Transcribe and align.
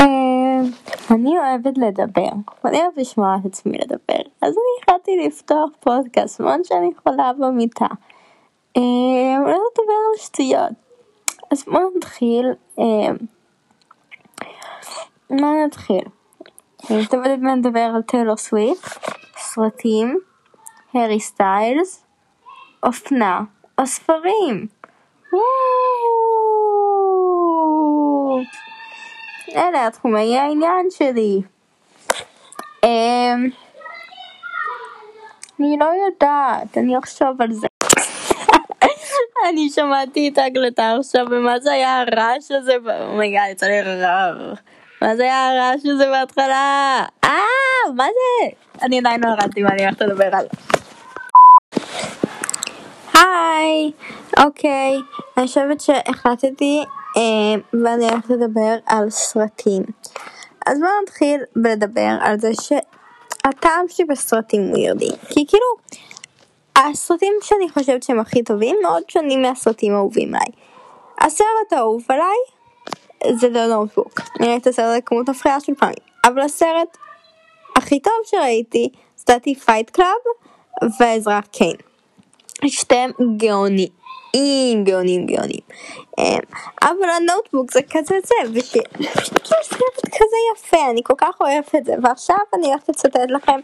אמ, 0.00 0.62
אני 1.10 1.38
אוהבת 1.38 1.78
לדבר, 1.78 2.30
ואני 2.64 2.80
אוהבת 2.80 2.96
לשמוע 2.96 3.36
את 3.40 3.46
עצמי 3.46 3.78
לדבר, 3.78 4.22
אז 4.42 4.54
אני 4.54 4.82
החלטתי 4.82 5.26
לפתוח 5.26 5.70
פודקאסט, 5.80 6.40
מאוד 6.40 6.64
שאני 6.64 6.90
יכולה 6.98 7.32
במיטה. 7.38 7.86
אמ, 8.76 9.42
לא 9.44 9.58
לדבר 9.70 9.98
על 10.12 10.18
שטויות. 10.18 10.72
אז 11.50 11.64
בוא 11.64 11.80
נתחיל. 11.96 12.46
אמ, 12.78 13.16
מה 15.30 15.64
נתחיל? 15.66 16.04
אני 16.90 17.00
מתכוונת 17.00 17.58
לדבר 17.58 17.90
על 17.94 18.02
טיילור 18.02 18.36
סוויפט, 18.36 19.08
סרטים, 19.36 20.18
הארי 20.94 21.20
סטיילס, 21.20 22.04
אופנה 22.82 23.40
או 23.78 23.86
ספרים. 23.86 24.66
אלה 29.56 29.86
התחומי 29.86 30.38
העניין 30.38 30.86
שלי. 30.90 31.40
אמ, 32.84 33.48
אני 35.60 35.76
לא 35.80 35.90
יודעת, 36.06 36.78
אני 36.78 36.98
אחשוב 36.98 37.42
על 37.42 37.52
זה. 37.52 37.66
אני 39.48 39.70
שמעתי 39.70 40.28
את 40.28 40.38
ההקלטה 40.38 40.96
עכשיו, 41.00 41.26
ומה 41.30 41.60
זה 41.60 41.72
היה 41.72 42.00
הרעש 42.00 42.50
הזה? 42.50 42.74
oh 43.00 43.12
my 43.12 43.25
god, 43.25 43.50
יצא 43.50 43.66
לי 43.66 43.82
רעש. 43.82 44.54
מה 45.02 45.16
זה 45.16 45.22
היה 45.22 45.48
הרעש 45.48 45.86
הזה 45.86 46.06
בהתחלה? 46.10 47.04
אה, 47.24 47.92
מה 47.96 48.04
זה? 48.04 48.48
אני 48.82 48.98
עדיין 48.98 49.20
לא 49.24 49.28
ידעתי 49.30 49.62
מה 49.62 49.68
אני 49.68 49.84
הולכת 49.84 50.00
לדבר 50.00 50.30
על. 50.32 50.46
היי, 53.14 53.92
אוקיי, 54.38 54.96
אני 55.36 55.46
חושבת 55.46 55.80
שהחלטתי 55.80 56.84
ואני 57.84 58.10
הולכת 58.10 58.30
לדבר 58.30 58.76
על 58.86 59.10
סרטים. 59.10 59.82
אז 60.66 60.78
בואו 60.78 60.90
נתחיל 61.02 61.40
בלדבר 61.56 62.16
על 62.20 62.40
זה 62.40 62.50
שהטעם 62.60 63.88
שלי 63.88 64.04
בסרטים 64.04 64.62
הוא 64.68 64.78
weirdy. 64.78 65.10
כי 65.28 65.44
כאילו, 65.48 65.66
הסרטים 66.76 67.32
שאני 67.42 67.68
חושבת 67.70 68.02
שהם 68.02 68.20
הכי 68.20 68.42
טובים 68.42 68.76
מאוד 68.82 69.02
שונים 69.08 69.42
מהסרטים 69.42 69.94
האהובים 69.94 70.28
עליי. 70.28 70.48
הסרט 71.20 71.72
האהוב 71.72 72.02
עליי 72.08 72.36
זה 73.38 73.46
The 73.46 73.72
Notebook. 73.72 74.22
ראיתי 74.40 74.56
את 74.56 74.66
הסרט 74.66 74.96
לכמות 74.96 75.28
מפחידה 75.28 75.60
של 75.60 75.74
פעמים. 75.74 75.94
אבל 76.24 76.40
הסרט 76.40 76.96
הכי 77.76 78.00
טוב 78.00 78.12
שראיתי, 78.24 78.88
סטטי 79.18 79.54
Fight 79.54 79.90
Club 79.90 80.08
ואזרח 81.00 81.44
קיין. 81.52 81.87
שתיהם 82.66 83.10
גאוניים. 83.36 83.98
גאונים 84.84 85.26
גאונים. 85.26 85.60
אמ, 86.18 86.38
אבל 86.82 87.08
הנוטבוק 87.16 87.72
זה 87.72 87.80
כזה 87.90 88.14
זה, 88.24 88.34
ושכאילו 88.52 88.84
סרט 89.62 90.04
כזה 90.04 90.36
יפה, 90.54 90.90
אני 90.90 91.00
כל 91.04 91.14
כך 91.18 91.40
אוהבת 91.40 91.74
את 91.74 91.84
זה, 91.84 91.92
ועכשיו 92.02 92.36
אני 92.54 92.66
הולכת 92.66 92.88
לצטט 92.88 93.16
לכם 93.28 93.60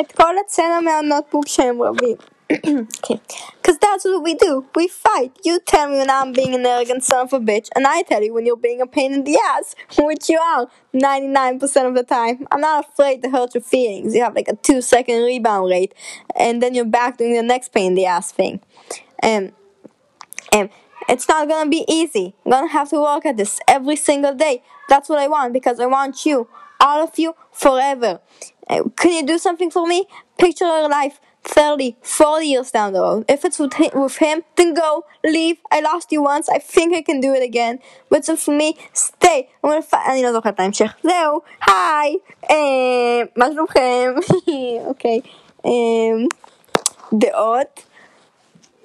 את 0.00 0.12
כל 0.12 0.38
הצצנה 0.44 0.80
מהנוטבוק 0.80 1.48
שהם 1.48 1.82
רבים. 1.82 2.16
Cause 2.50 3.78
that's 3.80 4.04
what 4.04 4.22
we 4.22 4.34
do. 4.34 4.66
We 4.74 4.88
fight. 4.88 5.32
You 5.44 5.60
tell 5.60 5.88
me 5.88 5.96
when 5.96 6.10
I'm 6.10 6.32
being 6.32 6.54
an 6.54 6.66
arrogant 6.66 7.02
son 7.02 7.26
of 7.26 7.32
a 7.32 7.40
bitch, 7.40 7.68
and 7.74 7.86
I 7.86 8.02
tell 8.02 8.22
you 8.22 8.34
when 8.34 8.44
you're 8.44 8.56
being 8.56 8.82
a 8.82 8.86
pain 8.86 9.14
in 9.14 9.24
the 9.24 9.38
ass, 9.50 9.74
which 9.98 10.28
you 10.28 10.38
are 10.38 10.68
99% 10.94 11.88
of 11.88 11.94
the 11.94 12.02
time. 12.02 12.46
I'm 12.52 12.60
not 12.60 12.86
afraid 12.88 13.22
to 13.22 13.30
hurt 13.30 13.54
your 13.54 13.62
feelings. 13.62 14.14
You 14.14 14.22
have 14.22 14.34
like 14.34 14.48
a 14.48 14.56
two 14.56 14.82
second 14.82 15.22
rebound 15.22 15.70
rate, 15.70 15.94
and 16.36 16.62
then 16.62 16.74
you're 16.74 16.84
back 16.84 17.16
doing 17.16 17.34
the 17.34 17.42
next 17.42 17.70
pain 17.70 17.88
in 17.92 17.94
the 17.94 18.06
ass 18.06 18.30
thing. 18.30 18.60
Um, 19.22 19.52
um, 20.52 20.68
it's 21.08 21.28
not 21.28 21.48
gonna 21.48 21.70
be 21.70 21.84
easy. 21.88 22.34
I'm 22.44 22.52
gonna 22.52 22.68
have 22.68 22.90
to 22.90 23.00
work 23.00 23.24
at 23.26 23.36
this 23.36 23.58
every 23.66 23.96
single 23.96 24.34
day. 24.34 24.62
That's 24.88 25.08
what 25.08 25.18
I 25.18 25.28
want 25.28 25.52
because 25.52 25.80
I 25.80 25.86
want 25.86 26.26
you, 26.26 26.48
all 26.80 27.02
of 27.02 27.18
you, 27.18 27.34
forever. 27.52 28.20
Uh, 28.68 28.84
can 28.96 29.12
you 29.12 29.26
do 29.26 29.38
something 29.38 29.70
for 29.70 29.86
me? 29.86 30.06
Picture 30.38 30.64
your 30.64 30.88
life 30.88 31.20
30, 31.44 31.96
40 32.02 32.46
years 32.46 32.70
down 32.70 32.92
the 32.94 33.00
road. 33.00 33.24
If 33.28 33.44
it's 33.44 33.58
with 33.58 33.74
him, 33.74 33.90
with 33.94 34.16
him, 34.16 34.42
then 34.56 34.74
go, 34.74 35.04
leave. 35.24 35.58
I 35.70 35.80
lost 35.80 36.10
you 36.10 36.22
once, 36.22 36.48
I 36.48 36.58
think 36.58 36.94
I 36.94 37.02
can 37.02 37.20
do 37.20 37.34
it 37.34 37.42
again. 37.42 37.78
But 38.10 38.24
so 38.24 38.36
for 38.36 38.52
me, 38.52 38.76
stay. 38.92 39.48
I'm 39.62 39.70
gonna 39.70 39.82
fight. 39.82 40.08
אני 40.08 40.22
לא 40.22 40.32
זוכרת 40.32 40.54
את 40.54 40.60
ההמשך. 40.60 40.94
זהו, 41.02 41.40
היי, 41.66 42.16
מה 43.36 43.46
שלומכם? 43.52 44.14
אוקיי, 44.86 45.20
דעות. 47.12 47.82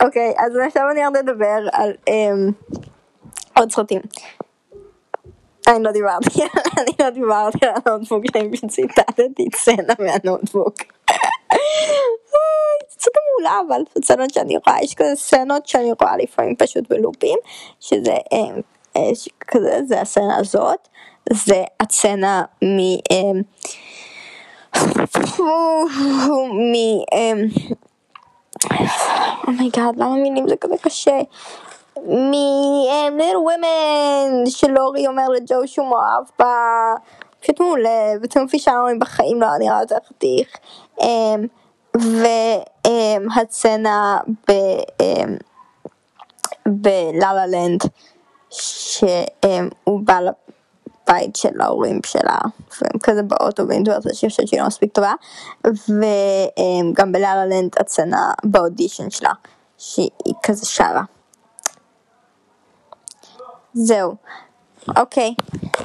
אוקיי, 0.03 0.33
אז 0.37 0.51
עכשיו 0.65 0.83
אני 0.91 1.05
הולכת 1.05 1.23
לדבר 1.23 1.67
על 1.71 1.93
עוד 3.57 3.71
סרטים. 3.71 4.01
אני 5.67 5.83
לא 5.83 5.91
דיברתי, 5.91 6.41
אני 6.77 6.91
לא 6.99 7.09
דיברתי 7.09 7.65
על 7.65 7.71
הנוטבוק, 7.85 8.23
אני 8.35 8.51
פשוט 8.51 8.69
ציטטתי 8.69 9.45
סצנה 9.55 9.93
מהנוטבוק. 9.99 10.75
מעולה 13.49 13.61
אבל 13.67 13.81
סצנות 14.03 14.33
שאני 14.33 14.57
רואה, 14.67 14.83
יש 14.83 14.93
כזה 14.93 15.15
סצנות 15.15 15.67
שאני 15.67 15.91
רואה 16.01 16.17
לפעמים 16.17 16.55
פשוט 16.55 16.89
בלופים, 16.89 17.37
שזה 17.79 18.15
כזה, 19.47 19.79
זה 19.87 20.01
הסצנה 20.01 20.37
הזאת, 20.37 20.87
זה 21.33 21.63
הסצנה 21.79 22.43
מ... 22.63 22.77
מ... 26.53 26.73
oh 29.47 29.59
my 29.59 29.72
god, 29.72 29.95
למה 29.97 30.15
מילים 30.15 30.49
זה 30.49 30.55
כזה 30.55 30.75
קשה? 30.81 31.19
מ-Little 32.05 33.41
Women 33.47 34.49
שלורי 34.49 35.07
אומר 35.07 35.27
לג'ו 35.29 35.67
שהוא 35.67 35.88
מאוהב 35.88 36.23
בה, 36.39 36.55
פשוט 37.41 37.59
מעולה, 37.59 38.11
וטימותי 38.23 38.59
שאלאמה 38.59 39.00
בחיים 38.99 39.41
לא 39.41 39.47
נראה 39.59 39.79
יותר 39.81 39.95
חתיך. 40.09 40.57
והסצנה 43.35 44.17
בללה 46.66 47.45
לנד, 47.47 47.81
שהוא 48.50 50.00
בא 50.03 50.19
לבית 50.19 51.35
של 51.35 51.61
ההורים 51.61 52.00
שלה, 52.05 52.38
והם 52.81 53.00
כזה 53.03 53.23
באוטו 53.23 53.67
באינטואציה 53.67 54.13
שהיא 54.13 54.29
חושבת 54.29 54.47
שהיא 54.47 54.61
לא 54.61 54.67
מספיק 54.67 54.91
טובה, 54.94 55.13
וגם 55.63 57.11
בללה 57.11 57.45
לנד 57.45 57.72
הצצנה 57.79 58.31
באודישן 58.44 59.09
שלה, 59.09 59.31
שהיא 59.77 60.09
כזה 60.44 60.66
שרה. 60.66 61.03
זהו, 63.73 64.16
אוקיי. 64.97 65.35
איזה 65.73 65.78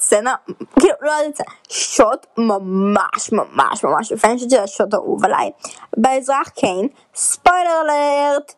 סצנה, 0.00 0.34
כאילו 0.80 0.94
לא 1.02 1.12
סצנה, 1.32 1.46
שוט 1.68 2.26
ממש 2.38 3.32
ממש 3.32 3.84
ממש 3.84 4.10
יפה, 4.10 4.28
אני 4.28 4.36
חושבת 4.36 4.50
שזה 4.50 4.62
השוט 4.62 4.94
אהוב 4.94 5.24
עליי. 5.24 5.50
באזרח 5.96 6.48
קיין, 6.48 6.88
ספוילר 7.14 7.80
אלרט, 7.84 8.54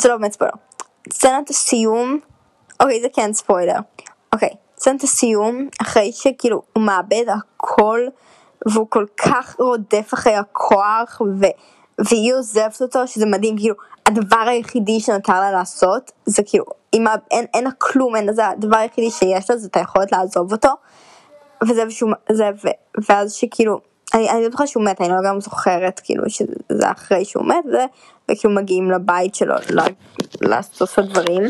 זה 0.00 0.08
לא 0.08 0.16
באמת 0.16 0.32
ספוילר. 0.32 0.52
סצנת 1.12 1.50
הסיום, 1.50 2.18
אוקיי 2.80 3.00
זה 3.02 3.08
כן 3.12 3.32
ספוילר, 3.32 3.78
אוקיי, 4.32 4.50
סצנת 4.78 5.02
הסיום, 5.02 5.68
אחרי 5.82 6.12
שכאילו 6.12 6.62
הוא 6.72 6.82
מאבד 6.82 7.24
הכל, 7.28 8.00
והוא 8.66 8.86
כל 8.90 9.06
כך 9.16 9.56
רודף 9.58 10.10
אחרי 10.14 10.34
הכוח, 10.34 11.20
ו... 11.40 11.46
והיא 11.98 12.34
עוזבת 12.34 12.82
אותו, 12.82 13.06
שזה 13.06 13.26
מדהים, 13.26 13.56
כאילו, 13.58 13.74
הדבר 14.06 14.44
היחידי 14.46 15.00
שנותר 15.00 15.40
לה 15.40 15.52
לעשות, 15.52 16.12
זה 16.26 16.42
כאילו, 16.46 16.64
אם 16.94 17.04
אין, 17.30 17.44
אין 17.54 17.64
לה 17.64 17.70
כלום, 17.78 18.16
אין 18.16 18.26
לזה, 18.26 18.48
הדבר 18.48 18.76
היחידי 18.76 19.10
שיש 19.10 19.50
לה 19.50 19.56
זה 19.56 19.68
את 19.68 19.76
היכולת 19.76 20.12
לעזוב 20.12 20.52
אותו, 20.52 20.68
וזה 21.68 21.86
ושהוא, 21.86 22.10
זה, 22.32 22.50
ו, 22.64 22.68
ואז 23.08 23.32
שכאילו, 23.32 23.80
אני, 24.14 24.30
אני 24.30 24.42
לא 24.42 24.50
זוכרת 24.50 24.68
שהוא 24.68 24.84
מת, 24.84 25.00
אני 25.00 25.08
לא 25.08 25.16
גם 25.26 25.40
זוכרת, 25.40 26.00
כאילו, 26.04 26.30
שזה 26.30 26.90
אחרי 26.90 27.24
שהוא 27.24 27.44
מת, 27.44 27.64
ו, 27.72 27.76
וכאילו 28.30 28.54
מגיעים 28.54 28.90
לבית 28.90 29.34
שלו 29.34 29.54
לעשות 30.40 30.88
את 30.92 30.98
הדברים. 30.98 31.42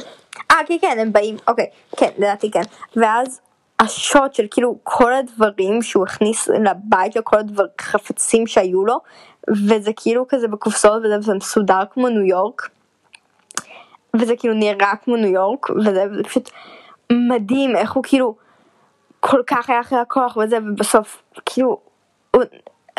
אה, 0.51 0.57
כן, 0.67 0.77
כן, 0.81 0.99
הם 1.01 1.13
באים, 1.13 1.37
אוקיי, 1.49 1.67
כן, 1.97 2.11
לדעתי 2.19 2.51
כן, 2.51 2.63
ואז 2.97 3.41
השוט 3.81 4.35
של 4.35 4.47
כאילו 4.51 4.79
כל 4.83 5.13
הדברים 5.15 5.83
שהוא 5.83 6.05
הכניס 6.05 6.49
לבית 6.49 7.13
שלו, 7.13 7.25
כל 7.25 7.37
החפצים 7.81 8.47
שהיו 8.47 8.85
לו, 8.85 9.01
וזה 9.69 9.91
כאילו 9.97 10.29
כזה 10.29 10.49
בקופסאות 10.49 11.03
וזה 11.05 11.35
מסודר 11.35 11.81
כמו 11.91 12.09
ניו 12.09 12.23
יורק. 12.23 12.69
וזה 14.17 14.37
כאילו 14.37 14.55
נראה 14.55 14.93
כמו 15.05 15.17
ניו 15.17 15.33
יורק, 15.33 15.71
וזה, 15.71 16.05
פשוט 16.25 16.51
מדהים 17.13 17.77
איך 17.77 17.93
הוא 17.93 18.05
כאילו 18.07 18.35
כל 19.21 19.43
כך 19.47 19.71
היה 19.71 19.81
אחרי 19.81 19.99
הכוח 19.99 20.37
וזה, 20.37 20.59
ובסוף 20.59 21.23
כאילו, 21.47 21.79
הוא, 22.31 22.43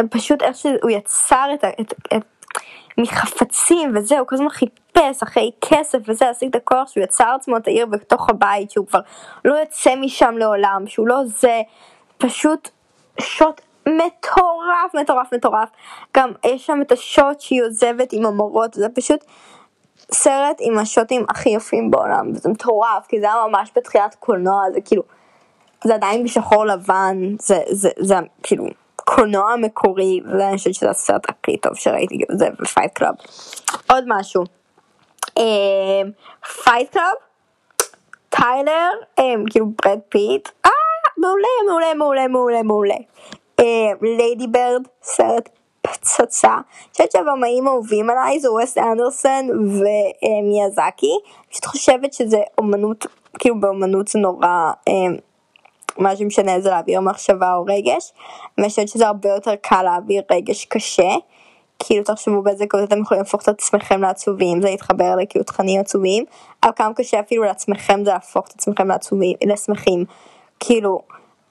פשוט 0.10 0.42
איך 0.42 0.56
שהוא 0.56 0.90
יצר 0.90 1.50
את, 1.54 1.66
את, 1.82 1.94
את 2.18 2.24
מחפצים 2.98 3.92
וזה, 3.96 4.20
הוא 4.20 4.28
כל 4.28 4.36
הזמן 4.36 4.50
חיפש 4.50 5.24
אחרי 5.24 5.52
כסף 5.62 5.98
וזה, 6.08 6.26
להשיג 6.26 6.50
את 6.50 6.56
הכוח 6.56 6.88
שהוא 6.88 7.04
יצר 7.04 7.34
עצמו 7.36 7.58
את 7.58 7.68
העיר 7.68 7.86
בתוך 7.86 8.30
הבית, 8.30 8.72
שהוא 8.72 8.88
כבר 8.88 9.00
לא 9.46 9.54
יוצא 9.54 9.96
משם 9.96 10.38
לעולם, 10.38 10.84
שהוא 10.88 11.08
לא 11.08 11.22
זה, 11.26 11.62
פשוט 12.18 12.70
שוט 13.20 13.62
מטורף, 13.88 14.96
מטורף, 15.02 15.34
מטורף. 15.34 15.70
גם 16.18 16.32
יש 16.46 16.66
שם 16.66 16.80
את 16.82 16.92
השוט 16.92 17.42
שהיא 17.42 17.64
עוזבת 17.64 18.14
עם 18.14 18.26
המורות, 18.26 18.74
זה 18.74 18.88
פשוט 18.96 19.26
סרט 20.14 20.58
עם 20.60 20.78
השוטים 20.78 21.26
הכי 21.30 21.50
יפים 21.50 21.92
בעולם, 21.92 22.32
וזה 22.32 22.50
מטורף, 22.50 23.08
כי 23.08 23.20
זה 23.20 23.26
היה 23.26 23.44
ממש 23.48 23.72
בתחילת 23.76 24.16
קולנוע, 24.20 24.62
זה 24.74 24.82
כאילו 24.82 25.04
זה 25.84 25.96
עדיין 25.96 26.24
בשחור 26.24 26.66
לבן, 26.66 27.18
זה, 27.40 27.60
זה, 27.72 27.90
זה, 28.00 28.06
זה 28.06 28.16
כאילו 28.44 28.66
קולנוע 28.96 29.56
מקורי, 29.56 30.20
ואני 30.26 30.58
חושבת 30.58 30.74
שזה 30.74 30.90
הסרט 30.90 31.30
הכי 31.30 31.58
טוב 31.58 31.76
שראיתי, 31.76 32.18
כאילו, 32.18 32.40
זה 32.40 32.48
ו 32.62 32.67
Fight 32.67 32.94
Club. 32.94 33.16
עוד 33.90 34.04
משהו, 34.08 34.44
Fight 36.64 36.92
Club, 36.92 37.14
טיילר, 38.30 38.90
כאילו 39.50 39.66
ברד 39.84 40.00
פיט, 40.10 40.50
אה, 40.66 40.72
מעולה, 41.18 41.48
מעולה, 41.70 41.94
מעולה, 41.94 42.28
מעולה, 42.28 42.64
מעולה. 42.64 42.96
Lady 44.02 44.48
Bird, 44.48 44.88
סרט 45.04 45.50
פצצה. 45.92 46.54
אני 46.54 46.92
חושבת 46.92 47.12
שהבמאים 47.12 47.68
האהובים 47.68 48.10
עליי 48.10 48.40
זה 48.40 48.52
ווסט 48.52 48.78
אנדרסון 48.78 49.50
ומיאזקי. 49.50 51.08
אני 51.08 51.50
פשוט 51.52 51.66
חושבת 51.66 52.14
שזה 52.14 52.38
אומנות, 52.58 53.06
כאילו 53.40 53.60
באומנות 53.60 54.08
זה 54.08 54.20
נורא, 54.20 54.72
מה 55.98 56.16
שמשנה 56.16 56.60
זה 56.62 56.70
להעביר 56.70 57.02
מחשבה 57.02 57.56
או 57.56 57.66
רגש. 57.68 58.14
ואני 58.58 58.70
חושבת 58.70 58.88
שזה 58.88 59.08
הרבה 59.08 59.30
יותר 59.30 59.56
קל 59.56 59.84
להעביר 59.84 60.24
רגש 60.32 60.66
קשה. 60.66 61.10
כאילו 61.84 62.04
תחשבו 62.04 62.42
באיזה 62.42 62.66
קודם 62.68 62.84
אתם 62.84 63.02
יכולים 63.02 63.24
להפוך 63.24 63.42
את 63.42 63.48
עצמכם 63.48 64.02
לעצובים, 64.02 64.62
זה 64.62 64.70
להתחבר 64.70 65.16
לכאילו 65.16 65.46
תכנים 65.46 65.80
עצובים, 65.82 66.26
אבל 66.64 66.72
כמה 66.76 66.94
קשה 66.94 67.20
אפילו 67.20 67.44
לעצמכם 67.44 68.06
זה 68.06 68.12
להפוך 68.12 68.48
את 68.48 68.54
עצמכם 68.54 68.88
לעצובים, 68.88 69.38
לשמחים, 69.46 70.06
כאילו, 70.60 71.02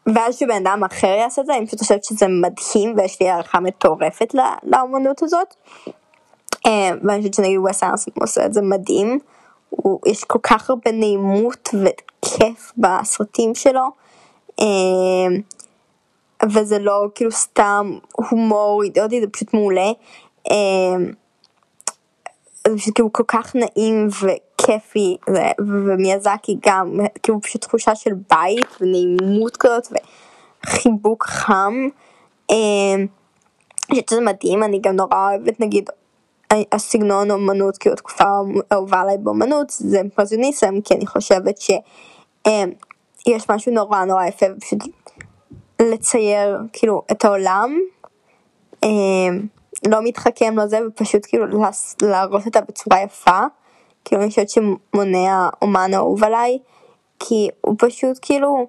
ואז 0.06 0.38
שבן 0.38 0.66
אדם 0.66 0.84
אחר 0.84 1.06
יעשה 1.06 1.42
את 1.42 1.46
זה, 1.46 1.56
אני 1.56 1.66
פשוט 1.66 1.80
חושבת 1.80 2.04
שזה 2.04 2.26
מדהים 2.28 2.94
ויש 2.96 3.22
לי 3.22 3.28
הערכה 3.28 3.60
מטורפת 3.60 4.34
לאמנות 4.62 5.22
הזאת. 5.22 5.54
אה, 6.66 6.90
ואני 7.02 7.18
חושבת 7.18 7.34
שנגיד 7.34 7.58
וס 7.70 7.82
ארסון 7.82 8.14
עושה 8.20 8.46
את 8.46 8.54
זה 8.54 8.62
מדהים, 8.62 9.18
הוא, 9.70 10.00
יש 10.06 10.24
כל 10.24 10.38
כך 10.42 10.70
הרבה 10.70 10.92
נעימות 10.92 11.68
וכיף 11.74 12.72
בסרטים 12.78 13.54
שלו. 13.54 13.88
אה, 14.60 15.36
וזה 16.48 16.78
לא 16.78 17.06
כאילו 17.14 17.32
סתם 17.32 17.98
הומור 18.12 18.82
אידיוטי, 18.82 19.20
זה 19.20 19.26
פשוט 19.26 19.54
מעולה. 19.54 19.90
אה, 20.50 20.96
זה 22.68 22.76
פשוט 22.76 22.94
כאילו 22.94 23.12
כל 23.12 23.24
כך 23.28 23.56
נעים 23.56 24.08
וכיפי, 24.60 25.16
ומיאזקי 25.58 26.56
גם, 26.66 27.00
כאילו 27.22 27.40
פשוט 27.40 27.62
תחושה 27.62 27.94
של 27.94 28.10
בית 28.30 28.66
ונעימות 28.80 29.56
כזאת 29.56 29.88
וחיבוק 30.66 31.24
חם. 31.24 31.74
אה, 32.50 32.56
חושבת 33.90 34.10
שזה 34.10 34.20
מדהים, 34.20 34.62
אני 34.62 34.80
גם 34.80 34.96
נורא 34.96 35.28
אוהבת 35.30 35.60
נגיד 35.60 35.90
הסגנון 36.72 37.30
אומנות, 37.30 37.78
כאילו 37.78 37.92
התקופה 37.92 38.24
האהובה 38.70 39.00
עליי 39.00 39.18
באומנות 39.18 39.70
זה 39.70 39.98
אימפרזיוניסם, 39.98 40.80
כי 40.80 40.94
אני 40.94 41.06
חושבת 41.06 41.58
שיש 41.58 41.80
אה, 42.46 42.64
משהו 43.48 43.72
נורא 43.72 44.04
נורא 44.04 44.24
יפה 44.24 44.46
ופשוט 44.56 44.78
לצייר 45.80 46.58
כאילו 46.72 47.02
את 47.10 47.24
העולם, 47.24 47.78
אה, 48.84 48.88
לא 49.88 49.98
מתחכם 50.02 50.58
לזה 50.58 50.78
ופשוט 50.86 51.26
כאילו 51.26 51.46
להראות 52.02 52.46
אותה 52.46 52.60
בצורה 52.60 53.02
יפה, 53.02 53.40
כאילו 54.04 54.22
אני 54.22 54.30
חושבת 54.30 54.48
שמונע 54.50 55.48
אומן 55.62 55.90
אהוב 55.94 56.24
עליי, 56.24 56.58
כי 57.18 57.48
הוא 57.60 57.74
פשוט 57.78 58.18
כאילו, 58.22 58.66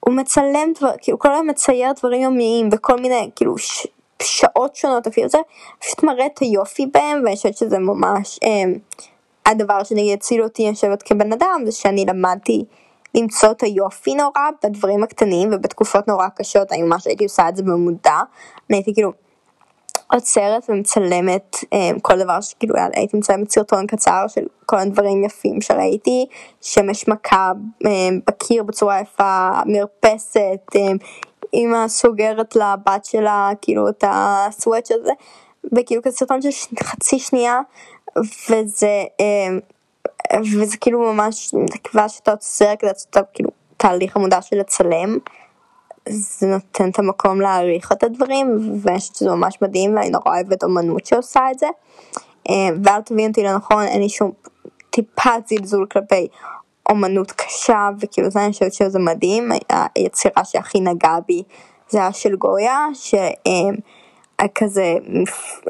הוא 0.00 0.14
מצלם 0.14 0.72
דבר, 0.78 0.90
כאילו 1.02 1.18
כל 1.18 1.32
היום 1.32 1.46
מצייר 1.46 1.92
דברים 1.92 2.22
יומיים 2.22 2.70
בכל 2.70 3.00
מיני 3.00 3.30
כאילו 3.36 3.58
ש, 3.58 3.86
שעות 4.22 4.76
שונות 4.76 5.06
אפילו 5.06 5.28
זה, 5.28 5.38
פשוט 5.78 6.02
מראה 6.02 6.26
את 6.26 6.38
היופי 6.38 6.86
בהם 6.86 7.22
ואני 7.24 7.36
חושבת 7.36 7.56
שזה 7.56 7.78
ממש 7.78 8.38
אה, 8.44 8.72
הדבר 9.46 9.84
שנגיד 9.84 10.18
הציל 10.18 10.42
אותי 10.42 10.70
לשבת 10.70 11.02
כבן 11.02 11.32
אדם 11.32 11.62
זה 11.64 11.72
שאני 11.72 12.04
למדתי 12.08 12.64
למצוא 13.14 13.50
את 13.50 13.62
היופי 13.62 14.14
נורא 14.14 14.50
בדברים 14.64 15.02
הקטנים 15.02 15.50
ובתקופות 15.52 16.08
נורא 16.08 16.28
קשות, 16.36 16.72
אני 16.72 16.82
ממש 16.82 17.06
הייתי 17.06 17.24
עושה 17.24 17.48
את 17.48 17.56
זה 17.56 17.62
במודע, 17.62 18.20
אני 18.70 18.78
הייתי 18.78 18.94
כאילו 18.94 19.12
עוצרת 20.14 20.64
ומצלמת 20.68 21.56
um, 21.64 22.00
כל 22.02 22.18
דבר 22.18 22.40
שכאילו 22.40 22.74
הייתי 22.92 23.16
מצלמת 23.16 23.50
סרטון 23.50 23.86
קצר 23.86 24.24
של 24.28 24.44
כל 24.66 24.76
הדברים 24.76 25.24
יפים 25.24 25.60
שראיתי, 25.60 26.26
שמש 26.60 27.08
מכה 27.08 27.52
um, 27.84 27.88
בקיר 28.26 28.62
בצורה 28.62 29.00
יפה, 29.00 29.50
מרפסת, 29.66 30.60
um, 30.74 31.04
אמא 31.54 31.88
סוגרת 31.88 32.56
לבת 32.56 33.04
שלה 33.04 33.50
כאילו 33.62 33.88
את 33.88 34.04
הסוואץ' 34.06 34.90
הזה, 34.90 35.12
וכאילו 35.76 36.02
כזה 36.02 36.16
סרטון 36.16 36.42
של 36.42 36.76
חצי 36.82 37.18
שנייה, 37.18 37.60
וזה 38.50 39.04
um, 39.20 39.74
וזה 40.60 40.76
כאילו 40.76 41.12
ממש 41.12 41.54
תקווה 41.72 42.08
שאתה 42.08 42.30
עוצר 42.30 42.72
כדי 42.78 42.90
לעשות 42.90 43.16
כאילו 43.34 43.50
תהליך 43.76 44.16
המודע 44.16 44.42
של 44.42 44.56
לצלם. 44.56 45.18
זה 46.08 46.46
נותן 46.46 46.90
את 46.90 46.98
המקום 46.98 47.40
להעריך 47.40 47.92
את 47.92 48.02
הדברים 48.02 48.58
ואני 48.82 48.98
חושבת 48.98 49.16
שזה 49.16 49.30
ממש 49.30 49.58
מדהים 49.62 49.96
ואני 49.96 50.10
נורא 50.10 50.24
אוהבת 50.26 50.64
אמנות 50.64 51.06
שעושה 51.06 51.50
את 51.50 51.58
זה. 51.58 51.66
אה, 52.50 52.68
ואל 52.84 53.00
תבין 53.00 53.30
אותי 53.30 53.42
לנכון 53.42 53.82
אין 53.82 54.02
לי 54.02 54.08
שום 54.08 54.30
טיפה 54.90 55.30
זלזול 55.48 55.86
כלפי 55.86 56.28
אומנות 56.88 57.32
קשה 57.32 57.88
וכאילו 58.00 58.30
זה 58.30 58.44
אני 58.44 58.52
חושבת 58.52 58.72
שזה 58.72 58.98
מדהים 58.98 59.52
היצירה 59.94 60.44
שהכי 60.44 60.80
נגעה 60.80 61.18
בי 61.28 61.42
זה 61.88 61.98
היה 61.98 62.12
של 62.12 62.36
גויה 62.36 62.86
שכזה 62.94 64.94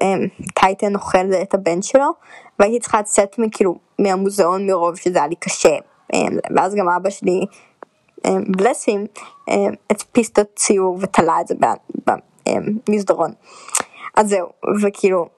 אה, 0.03 0.15
טייטן 0.55 0.95
אוכל 0.95 1.33
את 1.43 1.55
הבן 1.55 1.83
שלו 1.83 2.11
והייתי 2.59 2.81
צריכה 2.81 3.01
לצאת 3.01 3.39
מכאילו 3.39 3.79
מהמוזיאון 3.99 4.67
מרוב 4.67 4.97
שזה 4.97 5.19
היה 5.19 5.27
לי 5.27 5.37
קשה 5.37 5.77
ואז 6.57 6.75
גם 6.75 6.89
אבא 6.89 7.11
שלי 7.11 7.41
בלסים 8.47 9.07
אמ, 9.49 9.73
הדפיס 9.91 10.31
את 10.31 10.39
הציור 10.39 10.99
ותלה 11.01 11.41
את 11.41 11.49
זה 11.49 11.55
במסדרון 12.89 13.33
אז 14.17 14.29
זהו 14.29 14.49
וכאילו 14.83 15.29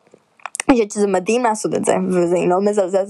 אני 0.68 0.76
חושבת 0.76 0.90
שזה 0.90 1.06
מדהים 1.06 1.44
לעשות 1.44 1.74
את 1.74 1.84
זה 1.84 1.92
וזה 2.08 2.36
לא 2.46 2.60
מזלזל 2.60 3.04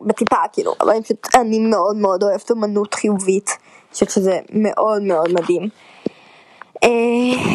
בטיפה 0.00 0.36
כאילו 0.52 0.74
אבל 0.80 0.90
אני 0.90 1.02
פשוט 1.02 1.26
אני 1.34 1.58
מאוד 1.58 1.96
מאוד 1.96 2.22
אוהבת 2.22 2.50
אמנות 2.50 2.94
חיובית 2.94 3.50
אני 3.50 3.92
חושבת 3.92 4.10
שזה 4.10 4.40
מאוד 4.52 5.02
מאוד 5.02 5.32
מדהים. 5.32 5.68
אה, 6.84 6.88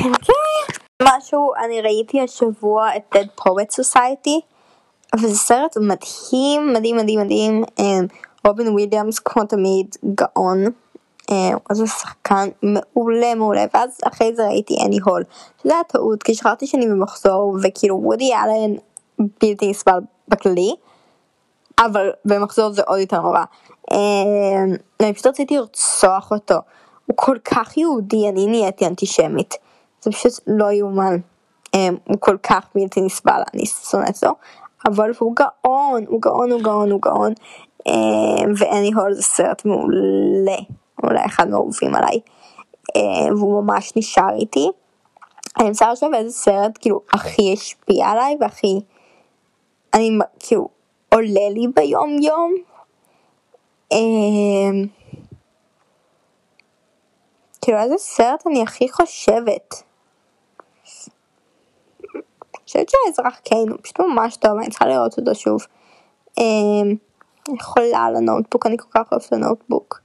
אוקיי 0.06 0.78
משהו 1.02 1.52
אני 1.66 1.82
ראיתי 1.82 2.22
השבוע 2.22 2.90
את 2.96 3.16
Dead 3.16 3.42
Poet 3.42 3.82
Society 3.82 4.40
וזה 5.22 5.38
סרט 5.38 5.78
מדהים, 5.78 6.74
מדהים, 6.74 6.98
מדהים, 6.98 7.22
מדהים. 7.22 8.08
רובין 8.48 8.68
וויליאמס 8.68 9.20
כמו 9.20 9.44
תמיד 9.44 9.96
גאון. 10.16 10.64
אז 11.70 11.80
הוא 11.80 11.88
שחקן 11.88 12.50
מעולה 12.64 13.36
מעולה 13.36 13.66
ואז 13.74 13.98
אחרי 14.08 14.36
זה 14.36 14.48
ראיתי 14.48 14.78
אני 14.86 15.00
הול. 15.06 15.24
שזה 15.64 15.74
היה 15.74 15.84
טעות 15.84 16.24
כי 16.24 16.36
שכחתי 16.36 16.68
שאני 16.68 16.88
במחזור 16.88 17.58
וכאילו 17.64 18.00
וודי 18.04 18.34
אלן 18.34 18.76
בלתי 19.20 19.70
נסבל 19.70 20.00
בכללי 20.28 20.76
אבל 21.80 22.10
במחזור 22.26 22.70
זה 22.70 22.82
עוד 22.88 23.00
יותר 23.00 23.22
נורא. 23.22 23.44
אמ, 23.92 24.76
אני 25.00 25.14
פשוט 25.14 25.28
רציתי 25.28 25.58
לרצוח 25.58 26.32
אותו. 26.32 26.56
הוא 27.06 27.16
כל 27.18 27.38
כך 27.44 27.78
יהודי 27.78 28.30
אני 28.30 28.48
נהייתי 28.48 28.88
אנטישמית. 28.88 29.56
זה 30.02 30.12
פשוט 30.12 30.34
לא 30.48 30.72
יאומן. 30.72 31.18
הוא 31.76 32.18
כל 32.20 32.38
כך 32.44 32.68
בלתי 32.76 33.02
נסבל 33.02 33.42
אני 33.54 33.66
שונאת 33.66 34.16
אותו. 34.16 34.36
אבל 34.86 35.12
הוא 35.20 35.36
גאון, 35.36 36.06
הוא 36.08 36.22
גאון, 36.22 36.52
הוא 36.52 36.62
גאון, 36.62 36.92
הוא 36.92 37.02
גאון. 37.02 37.34
אה, 37.88 37.94
ואני 38.58 38.92
הול 38.94 39.14
זה 39.14 39.22
סרט 39.22 39.66
מעולה, 39.66 40.58
אולי 41.04 41.26
אחד 41.26 41.50
מהאהובים 41.50 41.96
עליי. 41.96 42.20
אה, 42.96 43.36
והוא 43.36 43.64
ממש 43.64 43.94
נשאר 43.96 44.36
איתי. 44.40 44.70
אני 45.60 45.68
מנסה 45.68 45.92
לחשוב 45.92 46.14
איזה 46.14 46.32
סרט 46.32 46.78
כאילו 46.82 47.02
הכי 47.14 47.54
השפיע 47.54 48.08
עליי 48.08 48.38
והכי, 48.40 48.80
אני 49.94 50.10
כאילו 50.40 50.70
עולה 51.10 51.50
לי 51.50 51.68
ביום 51.76 52.18
יום. 52.22 52.54
אה, 53.92 53.98
כאילו 57.62 57.80
איזה 57.80 57.96
סרט 57.98 58.48
אני 58.48 58.62
הכי 58.62 58.92
חושבת. 58.92 59.84
חושבת 62.66 62.90
שהאזרח 62.90 63.40
קיין 63.40 63.70
הוא 63.70 63.78
פשוט 63.82 64.00
ממש 64.00 64.36
טוב, 64.36 64.52
אני 64.58 64.70
צריכה 64.70 64.86
לראות 64.86 65.18
אותו 65.18 65.36
שוב. 65.36 65.66
אמ, 66.38 66.96
אני 67.50 67.60
חולה 67.60 68.00
על 68.00 68.16
הנוטבוק, 68.16 68.66
אני 68.66 68.78
כל 68.78 68.88
כך 68.92 69.12
אוהבת 69.12 69.26
את 69.26 69.34
הנוטבוק. 69.34 70.00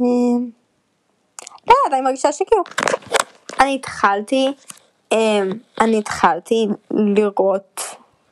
אמ, 0.00 0.50
לא 1.68 1.74
אני 1.92 2.00
מרגישה 2.00 2.32
שכאילו, 2.32 2.62
אני 3.60 3.74
התחלתי, 3.74 4.52
אמ, 5.12 5.52
אני 5.80 5.98
התחלתי 5.98 6.66
לראות 6.90 7.80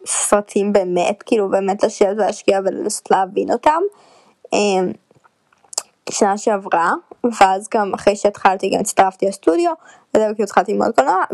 סרטים 0.06 0.72
באמת, 0.72 1.22
כאילו 1.26 1.48
באמת 1.50 1.82
לשבת 1.82 2.16
ולהשקיע 2.16 2.60
ולנסות 2.64 3.10
להבין 3.10 3.52
אותם. 3.52 3.80
שנה 6.10 6.38
שעברה, 6.38 6.92
ואז 7.40 7.68
גם 7.74 7.94
אחרי 7.94 8.16
שהתחלתי 8.16 8.70
גם 8.70 8.80
הצטרפתי 8.80 9.26
לסטודיו, 9.26 9.72
וזהו 10.14 10.28
כאילו 10.34 10.44
התחלתי 10.44 10.72
ללמוד 10.72 10.94
קולנוע, 10.94 11.24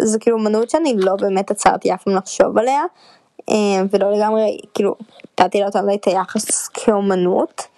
זה 0.00 0.18
כאילו 0.18 0.38
אמנות 0.38 0.70
שאני 0.70 0.94
לא 0.96 1.16
באמת 1.16 1.50
עצרתי 1.50 1.94
אף 1.94 2.02
פעם 2.02 2.16
לחשוב 2.16 2.58
עליה, 2.58 2.82
ולא 3.90 4.12
לגמרי, 4.12 4.58
כאילו, 4.74 4.94
נתתי 5.40 5.60
לה 5.60 5.66
אותה 5.66 5.80
את 5.94 6.04
היחס 6.04 6.68
כאומנות, 6.68 7.71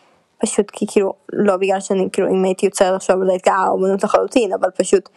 פשוט 0.44 0.70
כי 0.70 0.86
כאילו, 0.88 1.12
לא 1.32 1.56
בגלל 1.56 1.80
שאני 1.80 2.08
כאילו 2.12 2.28
אם 2.28 2.44
הייתי 2.44 2.66
יוצרת 2.66 2.94
לחשוב 2.94 3.20
על 3.20 3.26
זה 3.26 3.32
הייתי 3.32 3.50
אה 3.50 3.68
אומנות 3.68 4.04
לחלוטין, 4.04 4.52
אבל 4.52 4.70
פשוט 4.70 5.08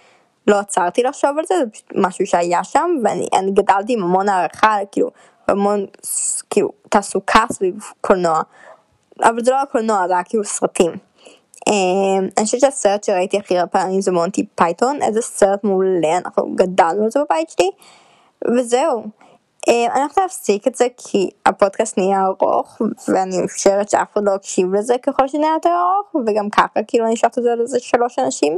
לא 0.48 0.60
עצרתי 0.60 1.04
לחשוב 1.04 1.30
על 1.38 1.46
זה, 1.48 1.56
זה 1.60 1.70
פשוט 1.72 1.92
משהו 1.96 2.26
שהיה 2.26 2.64
שם, 2.64 2.90
ואני 3.04 3.52
גדלתי 3.52 3.94
עם 3.94 4.04
המון 4.04 4.30
הערכה, 4.30 4.78
כאילו, 4.92 5.10
המון 5.48 5.86
כאילו 6.50 6.70
תעסוקה 6.90 7.46
סביב 7.52 7.76
קולנוע, 8.02 8.42
אבל 9.24 9.44
זה 9.44 9.52
לא 9.52 9.56
היה 9.56 9.66
קולנוע, 9.66 10.08
זה 10.08 10.14
היה 10.14 10.24
כאילו 10.24 10.44
סרטים. 10.44 10.92
אמ, 11.68 12.28
אני 12.38 12.46
חושבת 12.46 12.62
שהסרט 12.62 13.04
שראיתי 13.04 13.38
הכי 13.38 13.58
הרבה 13.58 13.72
פעמים 13.72 14.02
זה 14.02 14.12
Monty 14.12 14.46
Python, 14.56 15.02
איזה 15.02 15.22
סרט 15.22 15.64
מעולה, 15.64 16.18
אנחנו 16.18 16.56
גדלנו 16.56 17.04
על 17.04 17.12
זה 17.12 17.20
בבית 17.20 17.50
שלי, 17.50 17.70
וזהו. 18.58 19.04
אמ, 19.68 19.88
אני 19.94 20.02
הולכת 20.02 20.18
להפסיק 20.18 20.68
את 20.68 20.76
זה 20.76 20.88
כי 20.98 21.30
הפודקאסט 21.46 21.98
נהיה 21.98 22.20
ארוך 22.26 22.82
ואני 23.08 23.48
חושבת 23.54 23.90
שאף 23.90 24.14
אחד 24.14 24.22
לא 24.24 24.32
יקשיב 24.36 24.74
לזה 24.74 24.96
ככל 25.04 25.28
שנהיה 25.28 25.54
יותר 25.54 25.70
ארוך 25.70 26.28
וגם 26.28 26.50
ככה 26.50 26.84
כאילו 26.88 27.06
אני 27.06 27.14
אשלח 27.14 27.32
את 27.38 27.44
זה 27.44 27.50
לזה 27.64 27.80
שלוש 27.80 28.20
אנשים. 28.20 28.58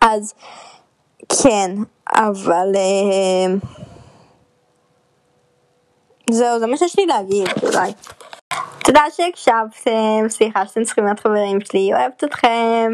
אז 0.00 0.34
כן 1.42 1.70
אבל 2.14 2.72
אמ, 2.76 3.58
זהו 6.30 6.58
זה 6.58 6.66
מה 6.66 6.76
שיש 6.76 6.98
לי 6.98 7.06
להגיד 7.06 7.48
אולי. 7.62 7.92
תודה 8.84 9.00
שהקשבתם 9.10 10.28
סליחה 10.28 10.66
שאתם 10.66 10.84
צריכים 10.84 11.04
להיות 11.04 11.20
חברים 11.20 11.58
שלי 11.60 11.90
אוהבת 11.94 12.24
אתכם 12.24 12.92